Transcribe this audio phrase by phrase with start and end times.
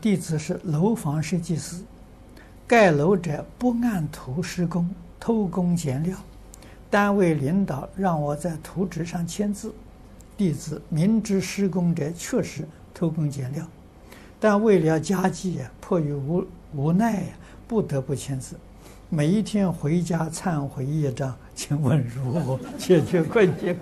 [0.00, 1.82] 弟子是楼房设计师，
[2.66, 6.16] 盖楼者不按图施工，偷工减料。
[6.90, 9.72] 单位领导让我在图纸上签字，
[10.36, 13.66] 弟子明知施工者确实偷工减料，
[14.40, 17.28] 但为了家计，迫于无无奈呀，
[17.66, 18.56] 不得不签字。
[19.10, 23.76] 每一天回家忏悔业障， 请问如何解决困境？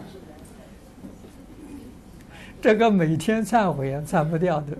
[2.62, 4.77] 这个每天忏悔啊，忏不掉的。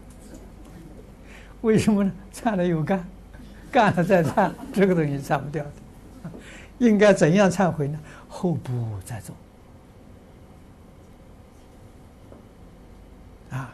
[1.63, 2.13] 为什么呢？
[2.33, 3.05] 忏了又干，
[3.73, 5.73] 干了再忏，这个东西忏不掉的。
[6.79, 7.99] 应该怎样忏悔呢？
[8.29, 9.35] 后不再做。
[13.51, 13.73] 啊，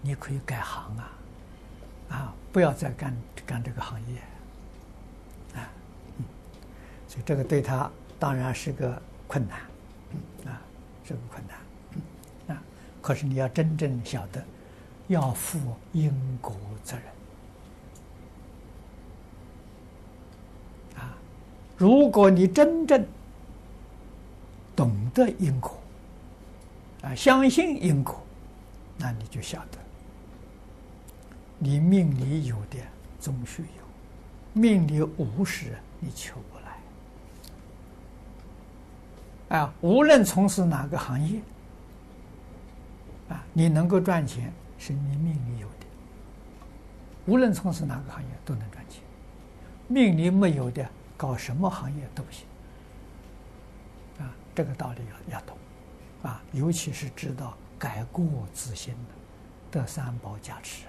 [0.00, 1.12] 你可以改行啊，
[2.10, 4.18] 啊，不要再干干这个行业。
[5.54, 5.70] 啊，
[7.06, 9.58] 所以这个对他当然是个困难，
[10.52, 10.60] 啊，
[11.04, 12.62] 是个困难，啊，
[13.00, 14.44] 可是你要真正晓得。
[15.12, 15.58] 要负
[15.92, 17.04] 因果责任
[21.02, 21.14] 啊！
[21.76, 23.06] 如果你真正
[24.74, 25.78] 懂得因果
[27.02, 28.20] 啊，相信因果，
[28.96, 29.78] 那你就晓得，
[31.58, 32.78] 你命里有的
[33.20, 33.84] 终须有，
[34.54, 36.58] 命里无时你求不
[39.50, 39.74] 来啊！
[39.82, 41.38] 无论从事哪个行业
[43.28, 44.50] 啊，你能够赚钱。
[44.84, 45.86] 是你命里有的，
[47.26, 49.00] 无论从事哪个行业都能赚钱。
[49.86, 50.84] 命里没有的，
[51.16, 52.44] 搞什么行业都不行。
[54.18, 55.56] 啊，这个道理要要懂，
[56.24, 59.10] 啊，尤其是知道改过自新的，
[59.70, 60.88] 得三宝加持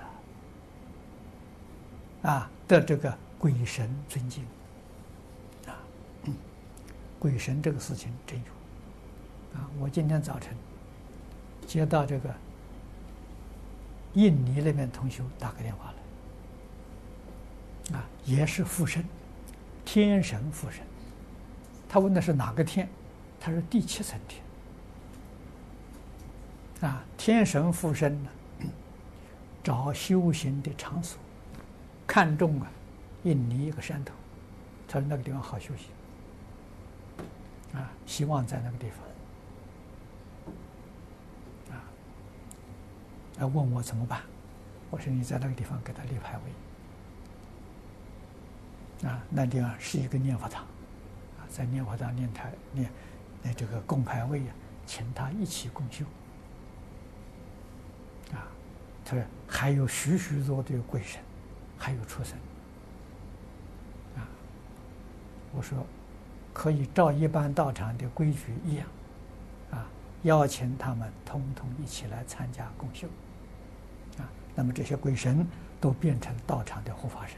[2.24, 4.44] 啊，啊，得这个鬼神尊敬，
[5.68, 5.78] 啊，
[7.20, 10.58] 鬼神这个事情真有，啊，我今天早晨
[11.68, 12.34] 接到这个。
[14.14, 15.94] 印尼那边同学打个电话
[17.92, 19.04] 来，啊，也是附身，
[19.84, 20.84] 天神附身。
[21.90, 22.88] 他问的是哪个天？
[23.40, 24.44] 他说第七层天。
[26.90, 28.30] 啊，天神附身呢，
[29.64, 31.18] 找修行的场所，
[32.06, 32.70] 看中啊，
[33.24, 34.14] 印尼一个山头，
[34.88, 35.88] 他说那个地方好修行，
[37.80, 39.00] 啊，希望在那个地方。
[43.44, 44.22] 他问我怎么办？
[44.90, 46.40] 我说你在那个地方给他立牌
[49.02, 52.90] 位，啊，那地方是一个念佛堂，啊，在念佛堂念台念
[53.42, 54.56] 那这个供牌位啊，
[54.86, 56.06] 请他一起共修，
[58.32, 58.48] 啊，
[59.04, 61.22] 他说还有许许多多的鬼神，
[61.78, 62.38] 还有畜生，
[64.16, 64.24] 啊，
[65.52, 65.86] 我说
[66.54, 68.88] 可以照一般道场的规矩一样。
[69.72, 69.86] 啊
[70.22, 73.10] 邀请他们通通一起来参加共修，
[74.56, 75.46] 那么这些鬼神
[75.80, 77.38] 都变成道场的护法神。